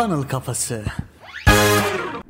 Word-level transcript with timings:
Funnel 0.00 0.22
Kafası. 0.22 0.82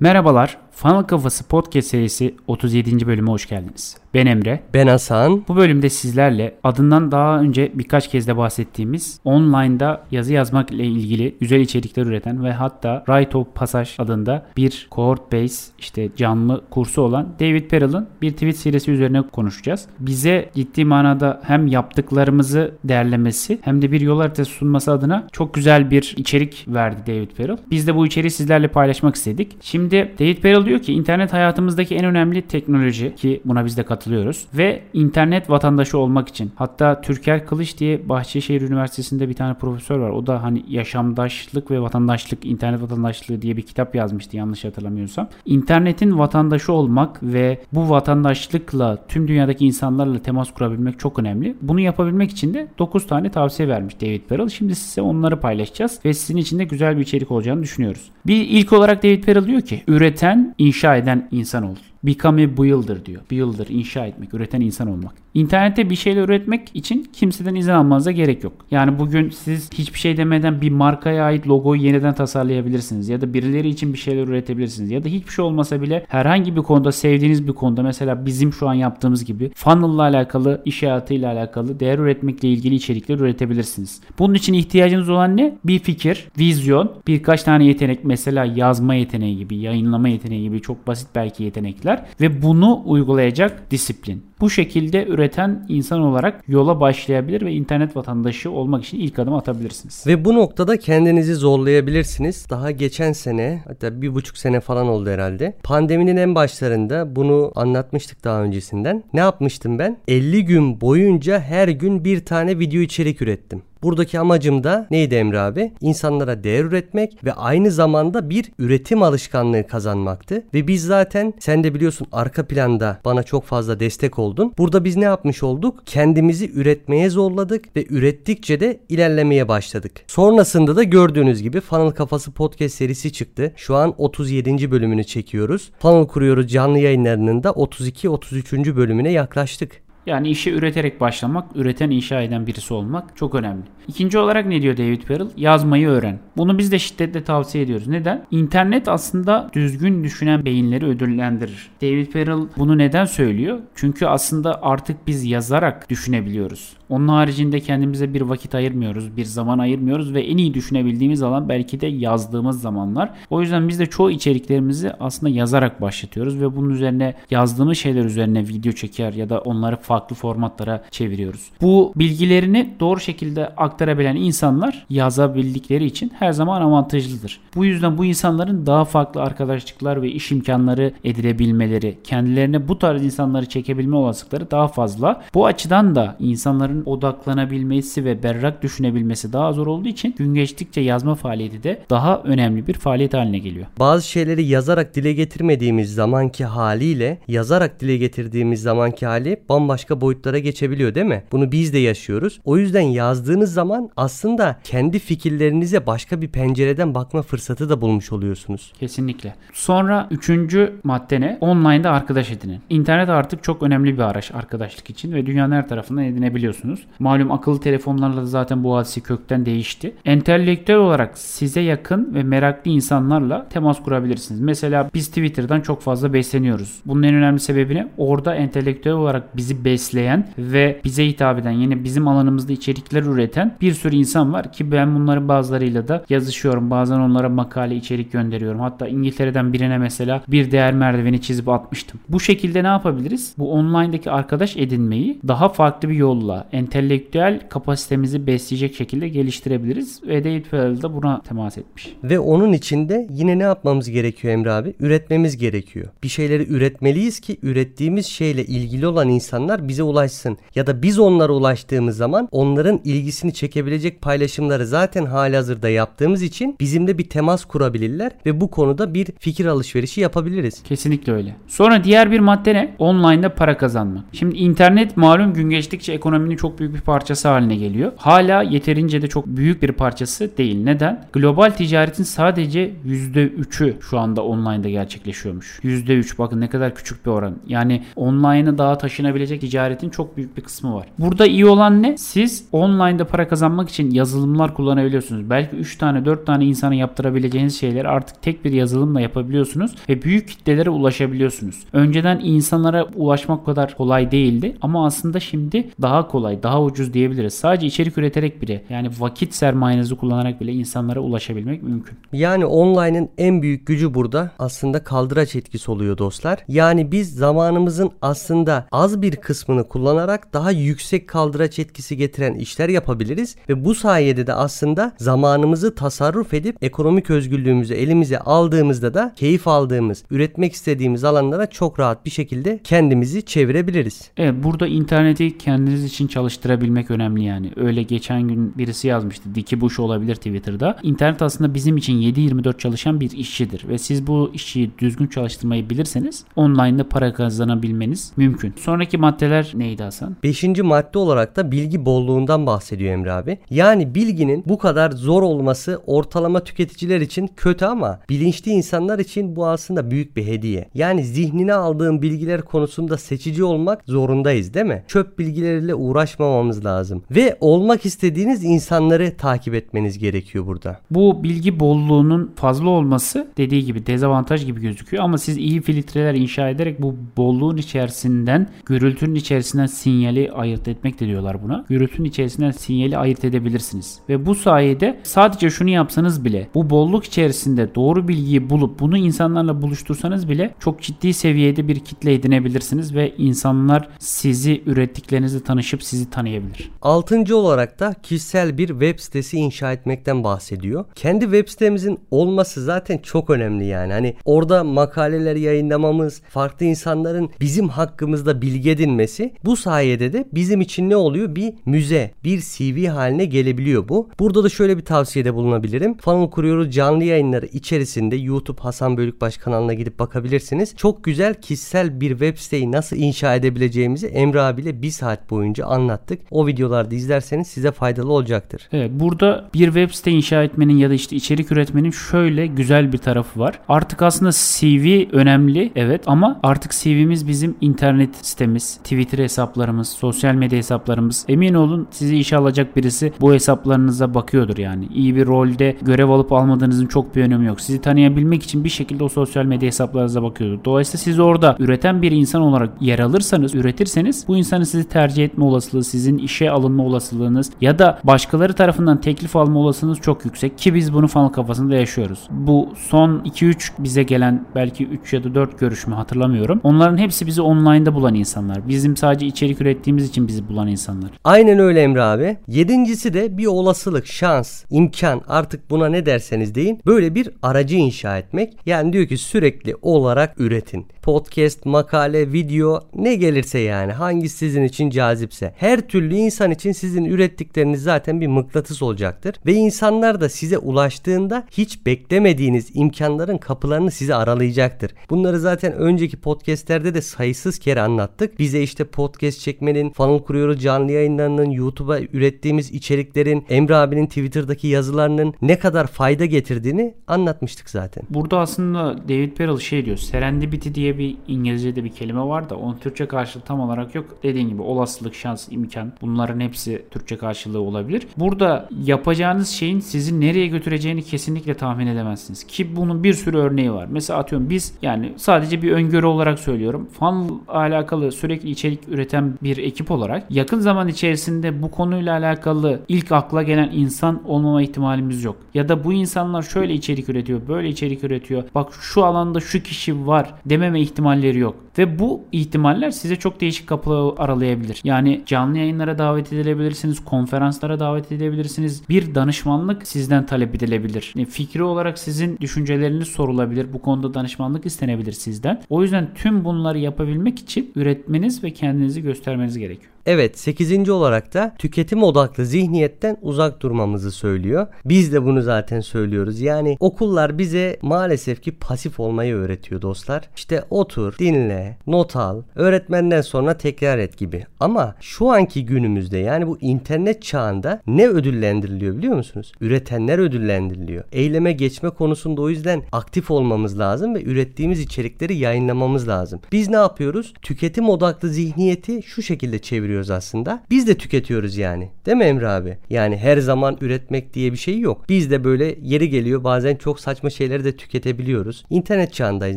Merhabalar, 0.00 0.58
Funnel 0.80 1.02
Kafası 1.02 1.48
Podcast 1.48 1.88
serisi 1.88 2.34
37. 2.46 3.06
bölüme 3.06 3.30
hoş 3.30 3.48
geldiniz. 3.48 3.96
Ben 4.14 4.26
Emre. 4.26 4.60
Ben 4.74 4.86
Hasan. 4.86 5.44
Bu 5.48 5.56
bölümde 5.56 5.88
sizlerle 5.88 6.54
adından 6.64 7.12
daha 7.12 7.40
önce 7.40 7.72
birkaç 7.74 8.10
kez 8.10 8.28
de 8.28 8.36
bahsettiğimiz 8.36 9.20
online'da 9.24 10.02
yazı 10.10 10.32
yazmak 10.32 10.70
ile 10.70 10.84
ilgili 10.84 11.36
güzel 11.40 11.60
içerikler 11.60 12.06
üreten 12.06 12.44
ve 12.44 12.52
hatta 12.52 13.02
Write 13.06 13.38
of 13.38 13.54
Passage 13.54 13.90
adında 13.98 14.46
bir 14.56 14.88
cohort 14.90 15.32
base 15.32 15.72
işte 15.78 16.08
canlı 16.16 16.64
kursu 16.70 17.02
olan 17.02 17.28
David 17.40 17.68
Perel'ın 17.68 18.08
bir 18.22 18.32
tweet 18.32 18.56
serisi 18.56 18.90
üzerine 18.90 19.22
konuşacağız. 19.22 19.86
Bize 19.98 20.50
ciddi 20.54 20.84
manada 20.84 21.40
hem 21.44 21.66
yaptıklarımızı 21.66 22.74
değerlemesi 22.84 23.58
hem 23.62 23.82
de 23.82 23.92
bir 23.92 24.00
yol 24.00 24.20
haritası 24.20 24.50
sunması 24.50 24.92
adına 24.92 25.26
çok 25.32 25.54
güzel 25.54 25.90
bir 25.90 26.14
içerik 26.16 26.64
verdi 26.68 27.02
David 27.06 27.30
Perel. 27.30 27.56
Biz 27.70 27.86
de 27.86 27.96
bu 27.96 28.06
içeriği 28.06 28.30
sizlerle 28.30 28.68
paylaşmak 28.68 29.14
istedik. 29.14 29.56
Şimdi 29.60 30.14
David 30.18 30.38
Perel 30.38 30.69
diyor 30.70 30.82
ki 30.82 30.92
internet 30.92 31.32
hayatımızdaki 31.32 31.96
en 31.96 32.04
önemli 32.04 32.42
teknoloji 32.42 33.14
ki 33.14 33.40
buna 33.44 33.64
biz 33.64 33.76
de 33.76 33.82
katılıyoruz 33.82 34.46
ve 34.54 34.82
internet 34.92 35.50
vatandaşı 35.50 35.98
olmak 35.98 36.28
için 36.28 36.52
hatta 36.54 37.00
Türker 37.00 37.46
Kılıç 37.46 37.78
diye 37.78 38.08
Bahçeşehir 38.08 38.60
Üniversitesi'nde 38.60 39.28
bir 39.28 39.34
tane 39.34 39.54
profesör 39.54 39.98
var. 39.98 40.10
O 40.10 40.26
da 40.26 40.42
hani 40.42 40.64
yaşamdaşlık 40.68 41.70
ve 41.70 41.80
vatandaşlık, 41.80 42.44
internet 42.44 42.82
vatandaşlığı 42.82 43.42
diye 43.42 43.56
bir 43.56 43.62
kitap 43.62 43.94
yazmıştı 43.94 44.36
yanlış 44.36 44.64
hatırlamıyorsam. 44.64 45.28
İnternetin 45.46 46.18
vatandaşı 46.18 46.72
olmak 46.72 47.22
ve 47.22 47.60
bu 47.72 47.90
vatandaşlıkla 47.90 49.06
tüm 49.08 49.28
dünyadaki 49.28 49.66
insanlarla 49.66 50.18
temas 50.18 50.54
kurabilmek 50.54 50.98
çok 50.98 51.18
önemli. 51.18 51.56
Bunu 51.62 51.80
yapabilmek 51.80 52.30
için 52.30 52.54
de 52.54 52.68
9 52.78 53.06
tane 53.06 53.30
tavsiye 53.30 53.68
vermiş 53.68 54.00
David 54.00 54.22
Perel. 54.22 54.48
Şimdi 54.48 54.74
size 54.74 55.02
onları 55.02 55.40
paylaşacağız 55.40 56.00
ve 56.04 56.14
sizin 56.14 56.36
için 56.36 56.58
de 56.58 56.64
güzel 56.64 56.96
bir 56.96 57.02
içerik 57.02 57.30
olacağını 57.30 57.62
düşünüyoruz. 57.62 58.10
Bir 58.26 58.46
ilk 58.48 58.72
olarak 58.72 59.02
David 59.02 59.24
Perel 59.24 59.46
diyor 59.46 59.60
ki 59.60 59.82
üreten, 59.88 60.49
inşa 60.58 60.96
eden 60.96 61.28
insan 61.30 61.62
ol. 61.62 61.76
Become 62.02 62.44
a 62.44 62.56
builder 62.56 63.06
diyor. 63.06 63.22
Builder, 63.30 63.66
inşa 63.66 64.06
etmek, 64.06 64.34
üreten 64.34 64.60
insan 64.60 64.88
olmak. 64.88 65.14
İnternette 65.34 65.90
bir 65.90 65.96
şeyler 65.96 66.24
üretmek 66.24 66.68
için 66.74 67.08
kimseden 67.12 67.54
izin 67.54 67.72
almanıza 67.72 68.10
gerek 68.10 68.44
yok. 68.44 68.52
Yani 68.70 68.98
bugün 68.98 69.30
siz 69.30 69.72
hiçbir 69.72 69.98
şey 69.98 70.16
demeden 70.16 70.60
bir 70.60 70.70
markaya 70.70 71.24
ait 71.24 71.48
logoyu 71.48 71.82
yeniden 71.82 72.14
tasarlayabilirsiniz. 72.14 73.08
Ya 73.08 73.20
da 73.20 73.34
birileri 73.34 73.68
için 73.68 73.92
bir 73.92 73.98
şeyler 73.98 74.28
üretebilirsiniz. 74.28 74.90
Ya 74.90 75.04
da 75.04 75.08
hiçbir 75.08 75.30
şey 75.30 75.44
olmasa 75.44 75.82
bile 75.82 76.06
herhangi 76.08 76.56
bir 76.56 76.62
konuda 76.62 76.92
sevdiğiniz 76.92 77.48
bir 77.48 77.52
konuda 77.52 77.82
mesela 77.82 78.26
bizim 78.26 78.52
şu 78.52 78.68
an 78.68 78.74
yaptığımız 78.74 79.24
gibi 79.24 79.50
funnel 79.54 79.94
ile 79.94 80.02
alakalı, 80.02 80.62
iş 80.64 80.82
hayatıyla 80.82 81.32
alakalı 81.32 81.80
değer 81.80 81.98
üretmekle 81.98 82.48
ilgili 82.48 82.74
içerikler 82.74 83.18
üretebilirsiniz. 83.18 84.00
Bunun 84.18 84.34
için 84.34 84.52
ihtiyacınız 84.52 85.08
olan 85.08 85.36
ne? 85.36 85.54
Bir 85.64 85.78
fikir, 85.78 86.28
vizyon, 86.38 86.92
birkaç 87.06 87.42
tane 87.42 87.64
yetenek 87.64 88.04
mesela 88.04 88.44
yazma 88.44 88.94
yeteneği 88.94 89.36
gibi, 89.36 89.56
yayınlama 89.56 90.08
yeteneği 90.08 90.42
gibi 90.42 90.60
çok 90.60 90.86
basit 90.86 91.08
belki 91.14 91.44
yetenekler 91.44 92.04
ve 92.20 92.42
bunu 92.42 92.82
uygulayacak 92.84 93.70
disiplin. 93.70 94.30
Bu 94.40 94.50
şekilde 94.50 95.06
üreten 95.20 95.66
insan 95.68 96.00
olarak 96.00 96.42
yola 96.48 96.80
başlayabilir 96.80 97.42
ve 97.42 97.52
internet 97.52 97.96
vatandaşı 97.96 98.50
olmak 98.50 98.84
için 98.84 99.00
ilk 99.00 99.18
adım 99.18 99.34
atabilirsiniz. 99.34 100.06
Ve 100.06 100.24
bu 100.24 100.34
noktada 100.34 100.76
kendinizi 100.76 101.34
zorlayabilirsiniz. 101.34 102.46
Daha 102.50 102.70
geçen 102.70 103.12
sene 103.12 103.62
hatta 103.66 104.02
bir 104.02 104.14
buçuk 104.14 104.38
sene 104.38 104.60
falan 104.60 104.88
oldu 104.88 105.10
herhalde. 105.10 105.56
Pandeminin 105.62 106.16
en 106.16 106.34
başlarında 106.34 107.16
bunu 107.16 107.52
anlatmıştık 107.54 108.24
daha 108.24 108.42
öncesinden. 108.42 109.04
Ne 109.14 109.20
yapmıştım 109.20 109.78
ben? 109.78 109.96
50 110.08 110.44
gün 110.44 110.80
boyunca 110.80 111.40
her 111.40 111.68
gün 111.68 112.04
bir 112.04 112.24
tane 112.24 112.58
video 112.58 112.80
içerik 112.80 113.22
ürettim. 113.22 113.62
Buradaki 113.82 114.18
amacım 114.18 114.64
da 114.64 114.86
neydi 114.90 115.14
Emre 115.14 115.40
abi? 115.40 115.72
İnsanlara 115.80 116.44
değer 116.44 116.64
üretmek 116.64 117.24
ve 117.24 117.32
aynı 117.32 117.70
zamanda 117.70 118.30
bir 118.30 118.52
üretim 118.58 119.02
alışkanlığı 119.02 119.66
kazanmaktı. 119.66 120.44
Ve 120.54 120.68
biz 120.68 120.84
zaten 120.84 121.34
sen 121.38 121.64
de 121.64 121.74
biliyorsun 121.74 122.06
arka 122.12 122.46
planda 122.46 123.00
bana 123.04 123.22
çok 123.22 123.44
fazla 123.44 123.80
destek 123.80 124.18
oldun. 124.18 124.52
Burada 124.58 124.84
biz 124.84 124.96
ne 124.96 125.04
yapmış 125.04 125.42
olduk? 125.42 125.82
Kendimizi 125.86 126.50
üretmeye 126.52 127.10
zorladık 127.10 127.76
ve 127.76 127.86
ürettikçe 127.90 128.60
de 128.60 128.80
ilerlemeye 128.88 129.48
başladık. 129.48 129.92
Sonrasında 130.06 130.76
da 130.76 130.82
gördüğünüz 130.82 131.42
gibi 131.42 131.60
Funnel 131.60 131.90
Kafası 131.90 132.32
podcast 132.32 132.74
serisi 132.74 133.12
çıktı. 133.12 133.52
Şu 133.56 133.76
an 133.76 133.94
37. 133.98 134.70
bölümünü 134.70 135.04
çekiyoruz. 135.04 135.70
Funnel 135.78 136.06
kuruyoruz 136.06 136.52
canlı 136.52 136.78
yayınlarının 136.78 137.42
da 137.42 137.48
32-33. 137.48 138.76
bölümüne 138.76 139.12
yaklaştık. 139.12 139.89
Yani 140.06 140.28
işi 140.28 140.50
üreterek 140.50 141.00
başlamak, 141.00 141.44
üreten 141.54 141.90
inşa 141.90 142.22
eden 142.22 142.46
birisi 142.46 142.74
olmak 142.74 143.16
çok 143.16 143.34
önemli. 143.34 143.62
İkinci 143.88 144.18
olarak 144.18 144.46
ne 144.46 144.62
diyor 144.62 144.76
David 144.76 145.02
Perel? 145.02 145.26
Yazmayı 145.36 145.88
öğren. 145.88 146.18
Bunu 146.36 146.58
biz 146.58 146.72
de 146.72 146.78
şiddetle 146.78 147.24
tavsiye 147.24 147.64
ediyoruz. 147.64 147.88
Neden? 147.88 148.26
İnternet 148.30 148.88
aslında 148.88 149.50
düzgün 149.52 150.04
düşünen 150.04 150.44
beyinleri 150.44 150.86
ödüllendirir. 150.86 151.70
David 151.82 152.06
Perel 152.06 152.40
bunu 152.56 152.78
neden 152.78 153.04
söylüyor? 153.04 153.58
Çünkü 153.74 154.06
aslında 154.06 154.62
artık 154.62 155.06
biz 155.06 155.24
yazarak 155.24 155.90
düşünebiliyoruz. 155.90 156.79
Onun 156.90 157.08
haricinde 157.08 157.60
kendimize 157.60 158.14
bir 158.14 158.20
vakit 158.20 158.54
ayırmıyoruz, 158.54 159.16
bir 159.16 159.24
zaman 159.24 159.58
ayırmıyoruz 159.58 160.14
ve 160.14 160.22
en 160.22 160.36
iyi 160.36 160.54
düşünebildiğimiz 160.54 161.22
alan 161.22 161.48
belki 161.48 161.80
de 161.80 161.86
yazdığımız 161.86 162.60
zamanlar. 162.60 163.10
O 163.30 163.40
yüzden 163.40 163.68
biz 163.68 163.78
de 163.78 163.86
çoğu 163.86 164.10
içeriklerimizi 164.10 164.92
aslında 165.00 165.32
yazarak 165.32 165.80
başlatıyoruz 165.80 166.40
ve 166.40 166.56
bunun 166.56 166.70
üzerine 166.70 167.14
yazdığımız 167.30 167.78
şeyler 167.78 168.04
üzerine 168.04 168.48
video 168.48 168.72
çeker 168.72 169.12
ya 169.12 169.28
da 169.28 169.40
onları 169.40 169.76
farklı 169.76 170.16
formatlara 170.16 170.84
çeviriyoruz. 170.90 171.50
Bu 171.62 171.92
bilgilerini 171.96 172.74
doğru 172.80 173.00
şekilde 173.00 173.48
aktarabilen 173.48 174.16
insanlar 174.16 174.86
yazabildikleri 174.90 175.84
için 175.84 176.12
her 176.18 176.32
zaman 176.32 176.60
avantajlıdır. 176.60 177.40
Bu 177.56 177.64
yüzden 177.64 177.98
bu 177.98 178.04
insanların 178.04 178.66
daha 178.66 178.84
farklı 178.84 179.22
arkadaşlıklar 179.22 180.02
ve 180.02 180.10
iş 180.10 180.32
imkanları 180.32 180.92
edinebilmeleri, 181.04 181.98
kendilerine 182.04 182.68
bu 182.68 182.78
tarz 182.78 183.04
insanları 183.04 183.46
çekebilme 183.46 183.96
olasılıkları 183.96 184.50
daha 184.50 184.68
fazla. 184.68 185.22
Bu 185.34 185.46
açıdan 185.46 185.94
da 185.94 186.16
insanların 186.18 186.79
odaklanabilmesi 186.86 188.04
ve 188.04 188.22
berrak 188.22 188.62
düşünebilmesi 188.62 189.32
daha 189.32 189.52
zor 189.52 189.66
olduğu 189.66 189.88
için 189.88 190.14
gün 190.18 190.34
geçtikçe 190.34 190.80
yazma 190.80 191.14
faaliyeti 191.14 191.62
de 191.62 191.82
daha 191.90 192.22
önemli 192.24 192.66
bir 192.66 192.74
faaliyet 192.74 193.14
haline 193.14 193.38
geliyor. 193.38 193.66
Bazı 193.78 194.08
şeyleri 194.08 194.44
yazarak 194.44 194.94
dile 194.94 195.12
getirmediğimiz 195.12 195.94
zamanki 195.94 196.44
haliyle 196.44 197.18
yazarak 197.28 197.80
dile 197.80 197.96
getirdiğimiz 197.96 198.62
zamanki 198.62 199.06
hali 199.06 199.40
bambaşka 199.48 200.00
boyutlara 200.00 200.38
geçebiliyor 200.38 200.94
değil 200.94 201.06
mi? 201.06 201.22
Bunu 201.32 201.52
biz 201.52 201.72
de 201.72 201.78
yaşıyoruz. 201.78 202.40
O 202.44 202.56
yüzden 202.56 202.80
yazdığınız 202.80 203.52
zaman 203.52 203.90
aslında 203.96 204.56
kendi 204.64 204.98
fikirlerinize 204.98 205.86
başka 205.86 206.22
bir 206.22 206.28
pencereden 206.28 206.94
bakma 206.94 207.22
fırsatı 207.22 207.68
da 207.68 207.80
bulmuş 207.80 208.12
oluyorsunuz. 208.12 208.72
Kesinlikle. 208.80 209.34
Sonra 209.52 210.08
üçüncü 210.10 210.72
madde 210.84 211.20
ne? 211.20 211.38
Online'da 211.40 211.90
arkadaş 211.90 212.30
edinin. 212.30 212.60
İnternet 212.70 213.08
artık 213.08 213.42
çok 213.42 213.62
önemli 213.62 213.94
bir 213.94 214.02
araç 214.02 214.30
arkadaşlık 214.34 214.90
için 214.90 215.12
ve 215.12 215.26
dünyanın 215.26 215.54
her 215.54 215.68
tarafından 215.68 216.04
edinebiliyorsunuz. 216.04 216.69
Malum 216.98 217.32
akıllı 217.32 217.60
telefonlarla 217.60 218.22
da 218.22 218.26
zaten 218.26 218.64
bu 218.64 218.76
hadise 218.76 219.00
kökten 219.00 219.46
değişti. 219.46 219.94
Entelektüel 220.04 220.78
olarak 220.78 221.18
size 221.18 221.60
yakın 221.60 222.14
ve 222.14 222.22
meraklı 222.22 222.70
insanlarla 222.70 223.48
temas 223.48 223.82
kurabilirsiniz. 223.82 224.40
Mesela 224.40 224.90
biz 224.94 225.08
Twitter'dan 225.08 225.60
çok 225.60 225.82
fazla 225.82 226.12
besleniyoruz. 226.12 226.80
Bunun 226.86 227.02
en 227.02 227.14
önemli 227.14 227.40
sebebi 227.40 227.74
ne? 227.74 227.88
Orada 227.98 228.34
entelektüel 228.34 228.94
olarak 228.94 229.36
bizi 229.36 229.64
besleyen 229.64 230.28
ve 230.38 230.80
bize 230.84 231.06
hitap 231.06 231.38
eden 231.38 231.50
yine 231.50 231.84
bizim 231.84 232.08
alanımızda 232.08 232.52
içerikler 232.52 233.02
üreten 233.02 233.56
bir 233.60 233.72
sürü 233.72 233.96
insan 233.96 234.32
var 234.32 234.52
ki 234.52 234.72
ben 234.72 234.94
bunların 234.94 235.28
bazılarıyla 235.28 235.88
da 235.88 236.04
yazışıyorum. 236.08 236.70
Bazen 236.70 237.00
onlara 237.00 237.28
makale 237.28 237.76
içerik 237.76 238.12
gönderiyorum. 238.12 238.60
Hatta 238.60 238.88
İngiltere'den 238.88 239.52
birine 239.52 239.78
mesela 239.78 240.22
bir 240.28 240.50
değer 240.50 240.74
merdiveni 240.74 241.20
çizip 241.20 241.48
atmıştım. 241.48 242.00
Bu 242.08 242.20
şekilde 242.20 242.62
ne 242.62 242.66
yapabiliriz? 242.66 243.34
Bu 243.38 243.52
online'daki 243.52 244.10
arkadaş 244.10 244.56
edinmeyi 244.56 245.20
daha 245.28 245.48
farklı 245.48 245.88
bir 245.88 245.94
yolla 245.94 246.46
entelektüel 246.60 247.40
kapasitemizi 247.48 248.26
besleyecek 248.26 248.74
şekilde 248.74 249.08
geliştirebiliriz. 249.08 250.02
Ve 250.06 250.24
David 250.24 250.44
Farrell 250.44 250.82
da 250.82 250.94
buna 250.94 251.22
temas 251.22 251.58
etmiş. 251.58 251.96
Ve 252.04 252.18
onun 252.18 252.52
içinde 252.52 253.06
yine 253.10 253.38
ne 253.38 253.42
yapmamız 253.42 253.90
gerekiyor 253.90 254.34
Emre 254.34 254.52
abi? 254.52 254.74
Üretmemiz 254.80 255.36
gerekiyor. 255.36 255.86
Bir 256.02 256.08
şeyleri 256.08 256.52
üretmeliyiz 256.52 257.20
ki 257.20 257.38
ürettiğimiz 257.42 258.06
şeyle 258.06 258.44
ilgili 258.44 258.86
olan 258.86 259.08
insanlar 259.08 259.68
bize 259.68 259.82
ulaşsın. 259.82 260.38
Ya 260.54 260.66
da 260.66 260.82
biz 260.82 260.98
onlara 260.98 261.32
ulaştığımız 261.32 261.96
zaman 261.96 262.28
onların 262.30 262.80
ilgisini 262.84 263.34
çekebilecek 263.34 264.02
paylaşımları 264.02 264.66
zaten 264.66 265.04
hali 265.04 265.36
hazırda 265.36 265.68
yaptığımız 265.68 266.22
için 266.22 266.56
bizimle 266.60 266.98
bir 266.98 267.08
temas 267.08 267.44
kurabilirler 267.44 268.12
ve 268.26 268.40
bu 268.40 268.50
konuda 268.50 268.94
bir 268.94 269.06
fikir 269.18 269.46
alışverişi 269.46 270.00
yapabiliriz. 270.00 270.62
Kesinlikle 270.62 271.12
öyle. 271.12 271.36
Sonra 271.46 271.84
diğer 271.84 272.10
bir 272.10 272.20
madde 272.20 272.54
ne? 272.54 272.74
Online'da 272.78 273.34
para 273.34 273.56
kazanmak. 273.56 274.04
Şimdi 274.12 274.36
internet 274.36 274.96
malum 274.96 275.34
gün 275.34 275.50
geçtikçe 275.50 275.92
ekonominin 275.92 276.36
çok 276.40 276.58
büyük 276.58 276.74
bir 276.74 276.80
parçası 276.80 277.28
haline 277.28 277.56
geliyor. 277.56 277.92
Hala 277.96 278.42
yeterince 278.42 279.02
de 279.02 279.06
çok 279.06 279.26
büyük 279.26 279.62
bir 279.62 279.72
parçası 279.72 280.36
değil. 280.38 280.64
Neden? 280.64 281.04
Global 281.12 281.50
ticaretin 281.50 282.04
sadece 282.04 282.72
%3'ü 282.86 283.74
şu 283.80 283.98
anda 283.98 284.24
online'da 284.24 284.68
gerçekleşiyormuş. 284.68 285.60
%3 285.62 286.18
bakın 286.18 286.40
ne 286.40 286.48
kadar 286.50 286.74
küçük 286.74 287.06
bir 287.06 287.10
oran. 287.10 287.34
Yani 287.46 287.82
online'a 287.96 288.58
daha 288.58 288.78
taşınabilecek 288.78 289.40
ticaretin 289.40 289.90
çok 289.90 290.16
büyük 290.16 290.36
bir 290.36 290.42
kısmı 290.42 290.74
var. 290.74 290.86
Burada 290.98 291.26
iyi 291.26 291.46
olan 291.46 291.82
ne? 291.82 291.98
Siz 291.98 292.44
online'da 292.52 293.04
para 293.04 293.28
kazanmak 293.28 293.68
için 293.68 293.90
yazılımlar 293.90 294.54
kullanabiliyorsunuz. 294.54 295.30
Belki 295.30 295.56
3 295.56 295.78
tane 295.78 296.04
4 296.04 296.26
tane 296.26 296.44
insana 296.44 296.74
yaptırabileceğiniz 296.74 297.60
şeyleri 297.60 297.88
artık 297.88 298.22
tek 298.22 298.44
bir 298.44 298.52
yazılımla 298.52 299.00
yapabiliyorsunuz 299.00 299.74
ve 299.88 300.02
büyük 300.02 300.28
kitlelere 300.28 300.70
ulaşabiliyorsunuz. 300.70 301.56
Önceden 301.72 302.20
insanlara 302.22 302.84
ulaşmak 302.84 303.46
kadar 303.46 303.76
kolay 303.76 304.10
değildi 304.10 304.56
ama 304.62 304.86
aslında 304.86 305.20
şimdi 305.20 305.68
daha 305.82 306.08
kolay, 306.08 306.29
daha 306.42 306.62
ucuz 306.62 306.92
diyebiliriz. 306.92 307.34
Sadece 307.34 307.66
içerik 307.66 307.98
üreterek 307.98 308.42
bile 308.42 308.64
yani 308.70 308.90
vakit 308.98 309.34
sermayenizi 309.34 309.96
kullanarak 309.96 310.40
bile 310.40 310.52
insanlara 310.52 311.00
ulaşabilmek 311.00 311.62
mümkün. 311.62 311.98
Yani 312.12 312.46
online'ın 312.46 313.08
en 313.18 313.42
büyük 313.42 313.66
gücü 313.66 313.94
burada 313.94 314.30
aslında 314.38 314.84
kaldıraç 314.84 315.36
etkisi 315.36 315.70
oluyor 315.70 315.98
dostlar. 315.98 316.38
Yani 316.48 316.92
biz 316.92 317.14
zamanımızın 317.14 317.90
aslında 318.02 318.66
az 318.72 319.02
bir 319.02 319.16
kısmını 319.16 319.68
kullanarak 319.68 320.32
daha 320.32 320.50
yüksek 320.50 321.08
kaldıraç 321.08 321.58
etkisi 321.58 321.96
getiren 321.96 322.34
işler 322.34 322.68
yapabiliriz 322.68 323.36
ve 323.48 323.64
bu 323.64 323.74
sayede 323.74 324.26
de 324.26 324.34
aslında 324.34 324.92
zamanımızı 324.98 325.74
tasarruf 325.74 326.34
edip 326.34 326.56
ekonomik 326.62 327.10
özgürlüğümüzü 327.10 327.74
elimize 327.74 328.18
aldığımızda 328.18 328.94
da 328.94 329.12
keyif 329.16 329.48
aldığımız, 329.48 330.04
üretmek 330.10 330.52
istediğimiz 330.52 331.04
alanlara 331.04 331.46
çok 331.46 331.80
rahat 331.80 332.04
bir 332.04 332.10
şekilde 332.10 332.60
kendimizi 332.64 333.24
çevirebiliriz. 333.24 334.10
Evet 334.16 334.34
burada 334.44 334.66
interneti 334.66 335.38
kendiniz 335.38 335.84
için 335.84 336.06
çalıştırabilmek 336.20 336.90
önemli 336.90 337.24
yani. 337.24 337.52
Öyle 337.56 337.82
geçen 337.82 338.28
gün 338.28 338.58
birisi 338.58 338.88
yazmıştı. 338.88 339.34
Diki 339.34 339.60
Bush 339.60 339.80
olabilir 339.80 340.14
Twitter'da. 340.14 340.76
İnternet 340.82 341.22
aslında 341.22 341.54
bizim 341.54 341.76
için 341.76 341.94
7-24 341.94 342.58
çalışan 342.58 343.00
bir 343.00 343.10
işçidir 343.10 343.68
ve 343.68 343.78
siz 343.78 344.06
bu 344.06 344.30
işçiyi 344.34 344.70
düzgün 344.78 345.06
çalıştırmayı 345.06 345.70
bilirseniz 345.70 346.24
online'da 346.36 346.88
para 346.88 347.12
kazanabilmeniz 347.12 348.12
mümkün. 348.16 348.54
Sonraki 348.56 348.98
maddeler 348.98 349.52
neydi 349.54 349.82
Hasan? 349.82 350.16
Beşinci 350.22 350.62
madde 350.62 350.98
olarak 350.98 351.36
da 351.36 351.52
bilgi 351.52 351.84
bolluğundan 351.84 352.46
bahsediyor 352.46 352.92
Emre 352.92 353.12
abi. 353.12 353.38
Yani 353.50 353.94
bilginin 353.94 354.44
bu 354.46 354.58
kadar 354.58 354.90
zor 354.90 355.22
olması 355.22 355.82
ortalama 355.86 356.44
tüketiciler 356.44 357.00
için 357.00 357.30
kötü 357.36 357.64
ama 357.64 358.00
bilinçli 358.08 358.50
insanlar 358.50 358.98
için 358.98 359.36
bu 359.36 359.46
aslında 359.46 359.90
büyük 359.90 360.16
bir 360.16 360.26
hediye. 360.26 360.68
Yani 360.74 361.04
zihnine 361.04 361.54
aldığım 361.54 362.02
bilgiler 362.02 362.42
konusunda 362.42 362.98
seçici 362.98 363.44
olmak 363.44 363.82
zorundayız 363.86 364.54
değil 364.54 364.66
mi? 364.66 364.84
Çöp 364.88 365.18
bilgileriyle 365.18 365.74
uğraşmamamız 366.10 366.64
lazım. 366.64 367.02
Ve 367.10 367.36
olmak 367.40 367.86
istediğiniz 367.86 368.44
insanları 368.44 369.16
takip 369.16 369.54
etmeniz 369.54 369.98
gerekiyor 369.98 370.46
burada. 370.46 370.80
Bu 370.90 371.22
bilgi 371.22 371.60
bolluğunun 371.60 372.32
fazla 372.36 372.68
olması 372.68 373.28
dediği 373.36 373.64
gibi 373.64 373.86
dezavantaj 373.86 374.46
gibi 374.46 374.60
gözüküyor 374.60 375.04
ama 375.04 375.18
siz 375.18 375.36
iyi 375.36 375.62
filtreler 375.62 376.14
inşa 376.14 376.48
ederek 376.48 376.82
bu 376.82 376.96
bolluğun 377.16 377.56
içerisinden 377.56 378.48
gürültünün 378.66 379.14
içerisinden 379.14 379.66
sinyali 379.66 380.32
ayırt 380.32 380.68
etmek 380.68 381.00
de 381.00 381.06
diyorlar 381.06 381.42
buna. 381.42 381.64
Gürültünün 381.68 382.08
içerisinden 382.08 382.50
sinyali 382.50 382.98
ayırt 382.98 383.24
edebilirsiniz. 383.24 383.98
Ve 384.08 384.26
bu 384.26 384.34
sayede 384.34 385.00
sadece 385.02 385.50
şunu 385.50 385.70
yapsanız 385.70 386.24
bile 386.24 386.48
bu 386.54 386.70
bolluk 386.70 387.04
içerisinde 387.04 387.74
doğru 387.74 388.08
bilgiyi 388.08 388.50
bulup 388.50 388.80
bunu 388.80 388.98
insanlarla 388.98 389.62
buluştursanız 389.62 390.28
bile 390.28 390.54
çok 390.60 390.82
ciddi 390.82 391.12
seviyede 391.12 391.68
bir 391.68 391.78
kitle 391.78 392.14
edinebilirsiniz 392.14 392.94
ve 392.94 393.14
insanlar 393.16 393.88
sizi 393.98 394.62
ürettiklerinizle 394.66 395.40
tanışıp 395.40 395.82
sizi 395.82 395.99
tanıyabilir. 396.04 396.70
Altıncı 396.82 397.36
olarak 397.36 397.80
da 397.80 397.94
kişisel 398.02 398.58
bir 398.58 398.68
web 398.68 398.98
sitesi 398.98 399.36
inşa 399.36 399.72
etmekten 399.72 400.24
bahsediyor. 400.24 400.84
Kendi 400.94 401.24
web 401.24 401.48
sitemizin 401.48 401.98
olması 402.10 402.64
zaten 402.64 402.98
çok 402.98 403.30
önemli 403.30 403.66
yani. 403.66 403.92
Hani 403.92 404.16
orada 404.24 404.64
makaleler 404.64 405.36
yayınlamamız, 405.36 406.22
farklı 406.28 406.66
insanların 406.66 407.30
bizim 407.40 407.68
hakkımızda 407.68 408.42
bilgi 408.42 408.70
edinmesi 408.70 409.34
bu 409.44 409.56
sayede 409.56 410.12
de 410.12 410.28
bizim 410.32 410.60
için 410.60 410.90
ne 410.90 410.96
oluyor? 410.96 411.34
Bir 411.34 411.54
müze, 411.66 412.10
bir 412.24 412.40
CV 412.40 412.86
haline 412.86 413.24
gelebiliyor 413.24 413.88
bu. 413.88 414.08
Burada 414.18 414.44
da 414.44 414.48
şöyle 414.48 414.78
bir 414.78 414.84
tavsiyede 414.84 415.34
bulunabilirim. 415.34 415.96
Funnel 415.98 416.30
kuruyoruz 416.30 416.74
canlı 416.74 417.04
yayınları 417.04 417.46
içerisinde 417.46 418.16
YouTube 418.16 418.60
Hasan 418.60 418.96
Bölükbaş 418.96 419.36
kanalına 419.36 419.74
gidip 419.74 419.98
bakabilirsiniz. 419.98 420.76
Çok 420.76 421.04
güzel 421.04 421.34
kişisel 421.34 422.00
bir 422.00 422.10
web 422.10 422.36
siteyi 422.36 422.72
nasıl 422.72 422.96
inşa 422.96 423.34
edebileceğimizi 423.34 424.06
Emre 424.06 424.40
abiyle 424.40 424.82
bir 424.82 424.90
saat 424.90 425.30
boyunca 425.30 425.66
anlattık. 425.66 425.89
O 426.30 426.46
videolarda 426.46 426.94
izlerseniz 426.94 427.46
size 427.46 427.72
faydalı 427.72 428.12
olacaktır. 428.12 428.68
Evet 428.72 428.90
burada 428.94 429.44
bir 429.54 429.64
web 429.64 429.90
site 429.90 430.10
inşa 430.10 430.42
etmenin 430.42 430.76
ya 430.76 430.90
da 430.90 430.94
işte 430.94 431.16
içerik 431.16 431.52
üretmenin 431.52 431.90
şöyle 431.90 432.46
güzel 432.46 432.92
bir 432.92 432.98
tarafı 432.98 433.40
var. 433.40 433.58
Artık 433.68 434.02
aslında 434.02 434.30
CV 434.32 435.04
önemli 435.12 435.72
evet 435.76 436.02
ama 436.06 436.40
artık 436.42 436.72
CV'miz 436.72 437.28
bizim 437.28 437.54
internet 437.60 438.26
sitemiz, 438.26 438.76
Twitter 438.76 439.18
hesaplarımız, 439.18 439.88
sosyal 439.88 440.34
medya 440.34 440.58
hesaplarımız. 440.58 441.24
Emin 441.28 441.54
olun 441.54 441.88
sizi 441.90 442.18
işe 442.18 442.36
alacak 442.36 442.76
birisi 442.76 443.12
bu 443.20 443.32
hesaplarınıza 443.34 444.14
bakıyordur 444.14 444.56
yani. 444.56 444.86
İyi 444.94 445.16
bir 445.16 445.26
rolde 445.26 445.76
görev 445.82 446.08
alıp 446.08 446.32
almadığınızın 446.32 446.86
çok 446.86 447.16
bir 447.16 447.22
önemi 447.22 447.46
yok. 447.46 447.60
Sizi 447.60 447.80
tanıyabilmek 447.80 448.42
için 448.42 448.64
bir 448.64 448.68
şekilde 448.68 449.04
o 449.04 449.08
sosyal 449.08 449.44
medya 449.44 449.66
hesaplarınıza 449.66 450.22
bakıyordur. 450.22 450.64
Dolayısıyla 450.64 450.98
siz 450.98 451.20
orada 451.20 451.56
üreten 451.58 452.02
bir 452.02 452.12
insan 452.12 452.42
olarak 452.42 452.82
yer 452.82 452.98
alırsanız, 452.98 453.54
üretirseniz 453.54 454.24
bu 454.28 454.36
insanın 454.36 454.64
sizi 454.64 454.88
tercih 454.88 455.24
etme 455.24 455.44
olasılığı, 455.44 455.79
sizin 455.84 456.18
işe 456.18 456.50
alınma 456.50 456.82
olasılığınız 456.82 457.50
ya 457.60 457.78
da 457.78 457.98
başkaları 458.04 458.52
tarafından 458.52 459.00
teklif 459.00 459.36
alma 459.36 459.58
olasılığınız 459.58 459.98
çok 460.00 460.24
yüksek 460.24 460.58
ki 460.58 460.74
biz 460.74 460.94
bunu 460.94 461.08
funnel 461.08 461.28
kafasında 461.28 461.74
yaşıyoruz. 461.74 462.28
Bu 462.30 462.68
son 462.76 463.18
2-3 463.18 463.70
bize 463.78 464.02
gelen 464.02 464.46
belki 464.54 464.86
3 464.86 465.12
ya 465.12 465.24
da 465.24 465.34
4 465.34 465.58
görüşme 465.58 465.94
hatırlamıyorum. 465.94 466.60
Onların 466.62 466.98
hepsi 466.98 467.26
bizi 467.26 467.42
online'da 467.42 467.94
bulan 467.94 468.14
insanlar. 468.14 468.68
Bizim 468.68 468.96
sadece 468.96 469.26
içerik 469.26 469.60
ürettiğimiz 469.60 470.08
için 470.08 470.28
bizi 470.28 470.48
bulan 470.48 470.68
insanlar. 470.68 471.10
Aynen 471.24 471.58
öyle 471.58 471.82
Emre 471.82 472.02
abi. 472.02 472.36
Yedincisi 472.48 473.14
de 473.14 473.38
bir 473.38 473.46
olasılık, 473.46 474.06
şans, 474.06 474.64
imkan 474.70 475.22
artık 475.28 475.70
buna 475.70 475.88
ne 475.88 476.06
derseniz 476.06 476.54
deyin. 476.54 476.80
Böyle 476.86 477.14
bir 477.14 477.30
aracı 477.42 477.76
inşa 477.76 478.18
etmek. 478.18 478.56
Yani 478.66 478.92
diyor 478.92 479.06
ki 479.06 479.18
sürekli 479.18 479.74
olarak 479.82 480.40
üretin. 480.40 480.86
Podcast, 481.02 481.66
makale, 481.66 482.32
video 482.32 482.80
ne 482.94 483.14
gelirse 483.14 483.58
yani 483.58 483.92
hangisi 483.92 484.36
sizin 484.36 484.62
için 484.62 484.90
cazipse. 484.90 485.54
Her 485.56 485.69
türlü 485.78 486.14
insan 486.14 486.50
için 486.50 486.72
sizin 486.72 487.04
ürettikleriniz 487.04 487.82
zaten 487.82 488.20
bir 488.20 488.26
mıknatıs 488.26 488.82
olacaktır. 488.82 489.34
Ve 489.46 489.52
insanlar 489.52 490.20
da 490.20 490.28
size 490.28 490.58
ulaştığında 490.58 491.46
hiç 491.50 491.86
beklemediğiniz 491.86 492.70
imkanların 492.74 493.38
kapılarını 493.38 493.90
size 493.90 494.14
aralayacaktır. 494.14 494.94
Bunları 495.10 495.40
zaten 495.40 495.72
önceki 495.72 496.16
podcastlerde 496.16 496.94
de 496.94 497.02
sayısız 497.02 497.58
kere 497.58 497.80
anlattık. 497.80 498.38
Bize 498.38 498.62
işte 498.62 498.84
podcast 498.84 499.40
çekmenin, 499.40 499.90
funnel 499.90 500.18
kuruyoruz 500.18 500.62
canlı 500.62 500.92
yayınlarının, 500.92 501.50
YouTube'a 501.50 502.00
ürettiğimiz 502.00 502.70
içeriklerin, 502.70 503.44
Emre 503.48 503.76
abinin 503.76 504.06
Twitter'daki 504.06 504.68
yazılarının 504.68 505.34
ne 505.42 505.58
kadar 505.58 505.86
fayda 505.86 506.24
getirdiğini 506.24 506.94
anlatmıştık 507.06 507.70
zaten. 507.70 508.04
Burada 508.10 508.38
aslında 508.38 509.08
David 509.08 509.32
Perel 509.32 509.58
şey 509.58 509.84
diyor. 509.84 509.96
Serendipity 509.96 510.68
diye 510.74 510.98
bir 510.98 511.16
İngilizce'de 511.28 511.84
bir 511.84 511.92
kelime 511.92 512.20
var 512.20 512.50
da 512.50 512.56
onun 512.56 512.78
Türkçe 512.78 513.06
karşılığı 513.06 513.44
tam 513.44 513.60
olarak 513.60 513.94
yok. 513.94 514.04
Dediğin 514.22 514.48
gibi 514.48 514.62
olasılık, 514.62 515.14
şans, 515.14 515.49
imkan 515.50 515.92
bunların 516.00 516.40
hepsi 516.40 516.84
Türkçe 516.90 517.16
karşılığı 517.16 517.60
olabilir. 517.60 518.06
Burada 518.16 518.68
yapacağınız 518.84 519.48
şeyin 519.48 519.80
sizi 519.80 520.20
nereye 520.20 520.46
götüreceğini 520.46 521.02
kesinlikle 521.02 521.54
tahmin 521.54 521.86
edemezsiniz. 521.86 522.44
Ki 522.44 522.76
bunun 522.76 523.04
bir 523.04 523.14
sürü 523.14 523.38
örneği 523.38 523.72
var. 523.72 523.88
Mesela 523.90 524.18
atıyorum 524.18 524.50
biz 524.50 524.74
yani 524.82 525.12
sadece 525.16 525.62
bir 525.62 525.72
öngörü 525.72 526.06
olarak 526.06 526.38
söylüyorum. 526.38 526.88
Fan 526.92 527.40
alakalı 527.48 528.12
sürekli 528.12 528.50
içerik 528.50 528.88
üreten 528.88 529.34
bir 529.42 529.56
ekip 529.56 529.90
olarak 529.90 530.30
yakın 530.30 530.60
zaman 530.60 530.88
içerisinde 530.88 531.62
bu 531.62 531.70
konuyla 531.70 532.12
alakalı 532.18 532.80
ilk 532.88 533.12
akla 533.12 533.42
gelen 533.42 533.70
insan 533.72 534.28
olmama 534.28 534.62
ihtimalimiz 534.62 535.24
yok. 535.24 535.36
Ya 535.54 535.68
da 535.68 535.84
bu 535.84 535.92
insanlar 535.92 536.42
şöyle 536.42 536.74
içerik 536.74 537.08
üretiyor, 537.08 537.40
böyle 537.48 537.68
içerik 537.68 538.04
üretiyor. 538.04 538.44
Bak 538.54 538.72
şu 538.80 539.04
alanda 539.04 539.40
şu 539.40 539.62
kişi 539.62 540.06
var 540.06 540.34
dememe 540.46 540.80
ihtimalleri 540.80 541.38
yok. 541.38 541.56
Ve 541.78 541.98
bu 541.98 542.24
ihtimaller 542.32 542.90
size 542.90 543.16
çok 543.16 543.40
değişik 543.40 543.66
kapılar 543.66 544.14
aralayabilir. 544.18 544.80
Yani 544.84 545.22
canlı 545.26 545.58
yayınlara 545.58 545.98
davet 545.98 546.32
edilebilirsiniz, 546.32 547.04
konferanslara 547.04 547.80
davet 547.80 548.12
edebilirsiniz. 548.12 548.88
Bir 548.88 549.14
danışmanlık 549.14 549.86
sizden 549.86 550.26
talep 550.26 550.54
edilebilir. 550.54 551.12
Yani 551.16 551.26
fikri 551.26 551.62
olarak 551.62 551.98
sizin 551.98 552.38
düşünceleriniz 552.38 553.08
sorulabilir. 553.08 553.72
Bu 553.72 553.82
konuda 553.82 554.14
danışmanlık 554.14 554.66
istenebilir 554.66 555.12
sizden. 555.12 555.62
O 555.68 555.82
yüzden 555.82 556.08
tüm 556.14 556.44
bunları 556.44 556.78
yapabilmek 556.78 557.38
için 557.38 557.72
üretmeniz 557.76 558.44
ve 558.44 558.50
kendinizi 558.50 559.02
göstermeniz 559.02 559.58
gerekiyor. 559.58 559.92
Evet 560.06 560.38
8. 560.38 560.88
olarak 560.88 561.34
da 561.34 561.54
tüketim 561.58 562.02
odaklı 562.02 562.46
zihniyetten 562.46 563.16
uzak 563.22 563.60
durmamızı 563.62 564.10
söylüyor. 564.10 564.66
Biz 564.84 565.12
de 565.12 565.24
bunu 565.24 565.42
zaten 565.42 565.80
söylüyoruz. 565.80 566.40
Yani 566.40 566.76
okullar 566.80 567.38
bize 567.38 567.78
maalesef 567.82 568.42
ki 568.42 568.52
pasif 568.52 569.00
olmayı 569.00 569.34
öğretiyor 569.34 569.82
dostlar. 569.82 570.28
İşte 570.36 570.64
otur, 570.70 571.18
dinle, 571.18 571.78
not 571.86 572.16
al, 572.16 572.42
öğretmenden 572.54 573.20
sonra 573.20 573.58
tekrar 573.58 573.98
et 573.98 574.18
gibi. 574.18 574.44
Ama 574.60 574.94
şu 575.00 575.30
anki 575.30 575.66
günümüzde 575.66 576.18
yani 576.18 576.46
bu 576.46 576.58
internet 576.60 577.22
çağında 577.22 577.82
ne 577.86 578.08
ödüllendiriliyor 578.08 578.96
biliyor 578.96 579.16
musunuz? 579.16 579.52
Üretenler 579.60 580.18
ödüllendiriliyor. 580.18 581.04
Eyleme 581.12 581.52
geçme 581.52 581.90
konusunda 581.90 582.42
o 582.42 582.48
yüzden 582.48 582.82
aktif 582.92 583.30
olmamız 583.30 583.78
lazım 583.78 584.14
ve 584.14 584.22
ürettiğimiz 584.22 584.80
içerikleri 584.80 585.36
yayınlamamız 585.36 586.08
lazım. 586.08 586.40
Biz 586.52 586.68
ne 586.68 586.76
yapıyoruz? 586.76 587.34
Tüketim 587.42 587.88
odaklı 587.88 588.28
zihniyeti 588.28 589.02
şu 589.02 589.22
şekilde 589.22 589.58
çeviriyoruz 589.58 589.89
aslında. 589.90 590.62
Biz 590.70 590.86
de 590.86 590.94
tüketiyoruz 590.94 591.56
yani. 591.56 591.88
Değil 592.06 592.16
mi 592.16 592.24
Emre 592.24 592.48
abi? 592.48 592.78
Yani 592.90 593.16
her 593.16 593.38
zaman 593.38 593.76
üretmek 593.80 594.34
diye 594.34 594.52
bir 594.52 594.56
şey 594.56 594.80
yok. 594.80 595.04
Biz 595.08 595.30
de 595.30 595.44
böyle 595.44 595.78
yeri 595.82 596.08
geliyor 596.08 596.44
bazen 596.44 596.76
çok 596.76 597.00
saçma 597.00 597.30
şeyleri 597.30 597.64
de 597.64 597.76
tüketebiliyoruz. 597.76 598.64
İnternet 598.70 599.12
çağındayız 599.12 599.56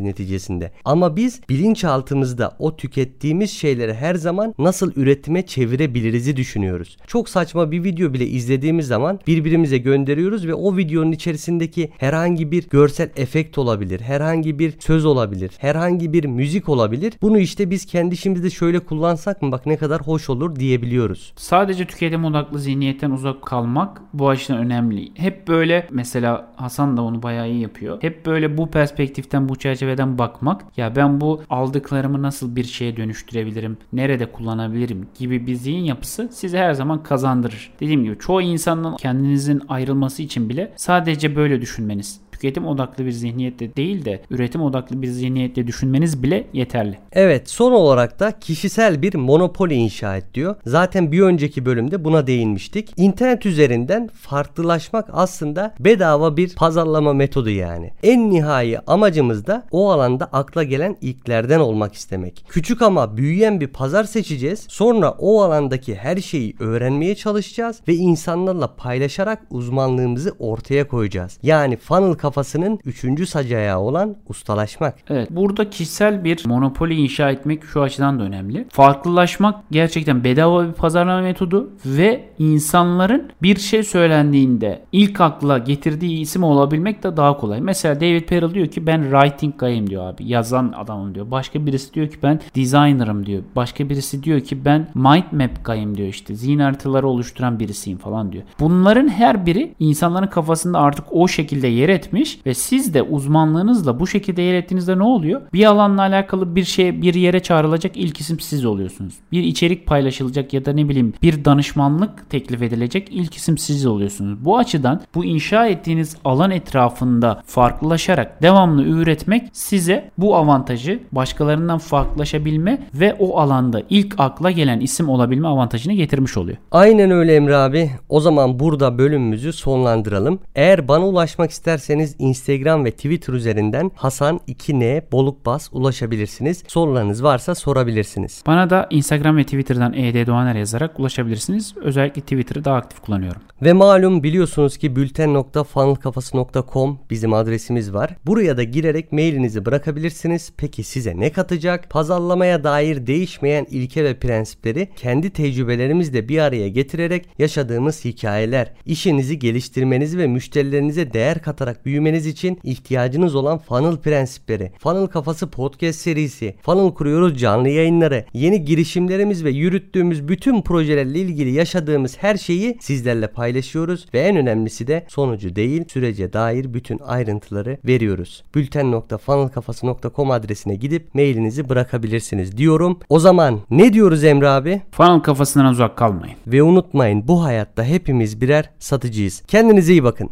neticesinde. 0.00 0.72
Ama 0.84 1.16
biz 1.16 1.40
bilinçaltımızda 1.48 2.56
o 2.58 2.76
tükettiğimiz 2.76 3.50
şeyleri 3.50 3.94
her 3.94 4.14
zaman 4.14 4.54
nasıl 4.58 4.92
üretime 4.96 5.46
çevirebiliriz 5.46 6.24
düşünüyoruz. 6.36 6.96
Çok 7.06 7.28
saçma 7.28 7.70
bir 7.70 7.84
video 7.84 8.12
bile 8.12 8.26
izlediğimiz 8.26 8.86
zaman 8.86 9.20
birbirimize 9.26 9.78
gönderiyoruz 9.78 10.46
ve 10.46 10.54
o 10.54 10.76
videonun 10.76 11.12
içerisindeki 11.12 11.92
herhangi 11.98 12.50
bir 12.50 12.68
görsel 12.68 13.10
efekt 13.16 13.58
olabilir, 13.58 14.00
herhangi 14.00 14.58
bir 14.58 14.74
söz 14.78 15.04
olabilir, 15.04 15.50
herhangi 15.58 16.12
bir 16.12 16.24
müzik 16.24 16.68
olabilir. 16.68 17.12
Bunu 17.22 17.38
işte 17.38 17.70
biz 17.70 17.86
kendi 17.86 18.14
işimizde 18.14 18.50
şöyle 18.50 18.78
kullansak 18.80 19.42
mı 19.42 19.52
bak 19.52 19.66
ne 19.66 19.76
kadar 19.76 20.02
hoş 20.02 20.23
olur 20.30 20.56
diyebiliyoruz. 20.56 21.32
Sadece 21.36 21.86
tüketim 21.86 22.24
odaklı 22.24 22.58
zihniyetten 22.58 23.10
uzak 23.10 23.42
kalmak 23.42 24.00
bu 24.12 24.28
açıdan 24.28 24.58
önemli. 24.58 25.10
Hep 25.14 25.48
böyle 25.48 25.88
mesela 25.90 26.52
Hasan 26.56 26.96
da 26.96 27.02
onu 27.02 27.22
bayağı 27.22 27.50
iyi 27.50 27.60
yapıyor. 27.60 28.02
Hep 28.02 28.26
böyle 28.26 28.58
bu 28.58 28.70
perspektiften 28.70 29.48
bu 29.48 29.56
çerçeveden 29.56 30.18
bakmak 30.18 30.62
ya 30.76 30.96
ben 30.96 31.20
bu 31.20 31.42
aldıklarımı 31.50 32.22
nasıl 32.22 32.56
bir 32.56 32.64
şeye 32.64 32.96
dönüştürebilirim, 32.96 33.76
nerede 33.92 34.32
kullanabilirim 34.32 35.06
gibi 35.18 35.46
bir 35.46 35.54
zihin 35.54 35.84
yapısı 35.84 36.28
size 36.32 36.58
her 36.58 36.72
zaman 36.72 37.02
kazandırır. 37.02 37.72
Dediğim 37.80 38.04
gibi 38.04 38.18
çoğu 38.18 38.42
insanın 38.42 38.96
kendinizin 38.96 39.62
ayrılması 39.68 40.22
için 40.22 40.48
bile 40.48 40.72
sadece 40.76 41.36
böyle 41.36 41.60
düşünmeniz 41.60 42.20
tüketim 42.44 42.66
odaklı 42.66 43.06
bir 43.06 43.12
zihniyette 43.12 43.76
değil 43.76 44.04
de 44.04 44.22
üretim 44.30 44.62
odaklı 44.62 45.02
bir 45.02 45.06
zihniyette 45.06 45.66
düşünmeniz 45.66 46.22
bile 46.22 46.46
yeterli. 46.52 46.98
Evet 47.12 47.50
son 47.50 47.72
olarak 47.72 48.20
da 48.20 48.38
kişisel 48.38 49.02
bir 49.02 49.14
monopoli 49.14 49.74
inşa 49.74 50.16
et 50.16 50.34
diyor. 50.34 50.56
Zaten 50.66 51.12
bir 51.12 51.20
önceki 51.20 51.66
bölümde 51.66 52.04
buna 52.04 52.26
değinmiştik. 52.26 52.92
İnternet 52.96 53.46
üzerinden 53.46 54.08
farklılaşmak 54.08 55.08
aslında 55.12 55.74
bedava 55.80 56.36
bir 56.36 56.54
pazarlama 56.54 57.12
metodu 57.12 57.50
yani. 57.50 57.90
En 58.02 58.30
nihai 58.30 58.78
amacımız 58.86 59.46
da 59.46 59.66
o 59.70 59.90
alanda 59.90 60.24
akla 60.24 60.62
gelen 60.62 60.96
ilklerden 61.00 61.60
olmak 61.60 61.94
istemek. 61.94 62.44
Küçük 62.48 62.82
ama 62.82 63.16
büyüyen 63.16 63.60
bir 63.60 63.68
pazar 63.68 64.04
seçeceğiz. 64.04 64.66
Sonra 64.68 65.10
o 65.10 65.42
alandaki 65.42 65.94
her 65.94 66.16
şeyi 66.16 66.56
öğrenmeye 66.60 67.14
çalışacağız 67.14 67.80
ve 67.88 67.94
insanlarla 67.94 68.74
paylaşarak 68.76 69.42
uzmanlığımızı 69.50 70.32
ortaya 70.38 70.88
koyacağız. 70.88 71.38
Yani 71.42 71.76
funnel 71.76 72.14
kafasının 72.34 72.78
üçüncü 72.84 73.26
sacayağı 73.26 73.80
olan 73.80 74.16
ustalaşmak. 74.28 74.94
Evet 75.10 75.30
burada 75.30 75.70
kişisel 75.70 76.24
bir 76.24 76.46
monopoli 76.46 76.94
inşa 76.94 77.30
etmek 77.30 77.64
şu 77.64 77.82
açıdan 77.82 78.18
da 78.18 78.22
önemli. 78.22 78.66
Farklılaşmak 78.70 79.60
gerçekten 79.70 80.24
bedava 80.24 80.68
bir 80.68 80.72
pazarlama 80.72 81.20
metodu 81.20 81.70
ve 81.86 82.24
insanların 82.38 83.30
bir 83.42 83.56
şey 83.56 83.82
söylendiğinde 83.82 84.82
ilk 84.92 85.20
akla 85.20 85.58
getirdiği 85.58 86.20
isim 86.20 86.42
olabilmek 86.42 87.02
de 87.02 87.16
daha 87.16 87.36
kolay. 87.36 87.60
Mesela 87.60 88.00
David 88.00 88.22
Perel 88.22 88.54
diyor 88.54 88.66
ki 88.66 88.86
ben 88.86 89.02
writing 89.02 89.58
guy'ım 89.58 89.90
diyor 89.90 90.12
abi. 90.12 90.28
Yazan 90.28 90.74
adamım 90.76 91.14
diyor. 91.14 91.30
Başka 91.30 91.66
birisi 91.66 91.94
diyor 91.94 92.08
ki 92.08 92.16
ben 92.22 92.40
designer'ım 92.56 93.26
diyor. 93.26 93.42
Başka 93.56 93.88
birisi 93.88 94.22
diyor 94.22 94.40
ki 94.40 94.64
ben 94.64 94.88
mind 94.94 95.32
map 95.32 95.64
guy'ım 95.64 95.96
diyor 95.96 96.08
işte. 96.08 96.34
Zihin 96.34 96.58
haritaları 96.58 97.08
oluşturan 97.08 97.60
birisiyim 97.60 97.98
falan 97.98 98.32
diyor. 98.32 98.44
Bunların 98.60 99.08
her 99.08 99.46
biri 99.46 99.74
insanların 99.78 100.26
kafasında 100.26 100.78
artık 100.78 101.04
o 101.10 101.28
şekilde 101.28 101.66
yer 101.66 101.88
etmiş 101.88 102.23
ve 102.46 102.54
siz 102.54 102.94
de 102.94 103.02
uzmanlığınızla 103.02 104.00
bu 104.00 104.06
şekilde 104.06 104.42
yer 104.42 104.54
ettiğinizde 104.54 104.98
ne 104.98 105.02
oluyor? 105.02 105.40
Bir 105.52 105.64
alanla 105.64 106.02
alakalı 106.02 106.56
bir 106.56 106.64
şey 106.64 107.02
bir 107.02 107.14
yere 107.14 107.40
çağrılacak 107.40 107.96
ilk 107.96 108.20
isim 108.20 108.40
siz 108.40 108.64
oluyorsunuz. 108.64 109.14
Bir 109.32 109.42
içerik 109.42 109.86
paylaşılacak 109.86 110.52
ya 110.52 110.64
da 110.64 110.72
ne 110.72 110.88
bileyim 110.88 111.12
bir 111.22 111.44
danışmanlık 111.44 112.30
teklif 112.30 112.62
edilecek 112.62 113.08
ilk 113.10 113.34
isim 113.34 113.58
siz 113.58 113.86
oluyorsunuz. 113.86 114.44
Bu 114.44 114.58
açıdan 114.58 115.00
bu 115.14 115.24
inşa 115.24 115.66
ettiğiniz 115.66 116.16
alan 116.24 116.50
etrafında 116.50 117.42
farklılaşarak 117.46 118.42
devamlı 118.42 118.84
üretmek 118.84 119.48
size 119.52 120.10
bu 120.18 120.36
avantajı 120.36 121.00
başkalarından 121.12 121.78
farklılaşabilme 121.78 122.82
ve 122.94 123.16
o 123.18 123.38
alanda 123.38 123.82
ilk 123.90 124.14
akla 124.18 124.50
gelen 124.50 124.80
isim 124.80 125.08
olabilme 125.08 125.48
avantajını 125.48 125.92
getirmiş 125.92 126.36
oluyor. 126.36 126.56
Aynen 126.70 127.10
öyle 127.10 127.36
Emre 127.36 127.56
abi. 127.56 127.90
O 128.08 128.20
zaman 128.20 128.58
burada 128.58 128.98
bölümümüzü 128.98 129.52
sonlandıralım. 129.52 130.38
Eğer 130.54 130.88
bana 130.88 131.06
ulaşmak 131.06 131.50
isterseniz 131.50 132.03
Instagram 132.18 132.84
ve 132.84 132.90
Twitter 132.90 133.32
üzerinden 133.32 133.90
Hasan 133.94 134.40
2N 134.48 135.02
Bolukbas 135.12 135.68
ulaşabilirsiniz. 135.72 136.64
Sorularınız 136.68 137.22
varsa 137.22 137.54
sorabilirsiniz. 137.54 138.42
Bana 138.46 138.70
da 138.70 138.86
Instagram 138.90 139.36
ve 139.36 139.44
Twitter'dan 139.44 139.92
ED 139.92 140.26
Doğaner 140.26 140.54
yazarak 140.54 141.00
ulaşabilirsiniz. 141.00 141.74
Özellikle 141.76 142.22
Twitter'ı 142.22 142.64
daha 142.64 142.76
aktif 142.76 143.00
kullanıyorum. 143.00 143.42
Ve 143.62 143.72
malum 143.72 144.22
biliyorsunuz 144.22 144.78
ki 144.78 144.96
bülten.funnelkafası.com 144.96 146.98
bizim 147.10 147.32
adresimiz 147.32 147.94
var. 147.94 148.16
Buraya 148.26 148.56
da 148.56 148.62
girerek 148.62 149.12
mailinizi 149.12 149.64
bırakabilirsiniz. 149.64 150.52
Peki 150.56 150.84
size 150.84 151.20
ne 151.20 151.32
katacak? 151.32 151.90
Pazarlamaya 151.90 152.64
dair 152.64 153.06
değişmeyen 153.06 153.66
ilke 153.70 154.04
ve 154.04 154.18
prensipleri 154.18 154.88
kendi 154.96 155.30
tecrübelerimizle 155.30 156.28
bir 156.28 156.38
araya 156.38 156.68
getirerek 156.68 157.28
yaşadığımız 157.38 158.04
hikayeler, 158.04 158.72
işinizi 158.86 159.38
geliştirmenizi 159.38 160.18
ve 160.18 160.26
müşterilerinize 160.26 161.12
değer 161.12 161.42
katarak 161.42 161.86
büyümeniz 161.94 162.26
için 162.26 162.58
ihtiyacınız 162.64 163.34
olan 163.34 163.58
funnel 163.58 163.96
prensipleri, 163.96 164.72
funnel 164.78 165.06
kafası 165.06 165.50
podcast 165.50 166.00
serisi, 166.00 166.54
funnel 166.62 166.94
kuruyoruz 166.94 167.40
canlı 167.40 167.68
yayınları, 167.68 168.24
yeni 168.32 168.64
girişimlerimiz 168.64 169.44
ve 169.44 169.50
yürüttüğümüz 169.50 170.28
bütün 170.28 170.62
projelerle 170.62 171.18
ilgili 171.18 171.52
yaşadığımız 171.52 172.16
her 172.20 172.36
şeyi 172.36 172.78
sizlerle 172.80 173.26
paylaşıyoruz 173.26 174.06
ve 174.14 174.20
en 174.20 174.36
önemlisi 174.36 174.86
de 174.86 175.06
sonucu 175.08 175.56
değil 175.56 175.84
sürece 175.88 176.32
dair 176.32 176.74
bütün 176.74 176.98
ayrıntıları 176.98 177.78
veriyoruz. 177.84 178.44
bülten.funnelkafası.com 178.54 180.30
adresine 180.30 180.74
gidip 180.74 181.14
mailinizi 181.14 181.68
bırakabilirsiniz 181.68 182.56
diyorum. 182.56 182.98
O 183.08 183.18
zaman 183.18 183.60
ne 183.70 183.92
diyoruz 183.92 184.24
Emre 184.24 184.48
abi? 184.48 184.82
Funnel 184.90 185.20
kafasından 185.20 185.66
uzak 185.66 185.96
kalmayın. 185.96 186.36
Ve 186.46 186.62
unutmayın 186.62 187.28
bu 187.28 187.44
hayatta 187.44 187.84
hepimiz 187.84 188.40
birer 188.40 188.70
satıcıyız. 188.78 189.42
Kendinize 189.46 189.92
iyi 189.92 190.04
bakın. 190.04 190.30